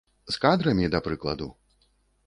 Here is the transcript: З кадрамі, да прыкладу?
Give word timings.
З 0.35 0.39
кадрамі, 0.45 0.89
да 0.95 1.03
прыкладу? 1.09 1.53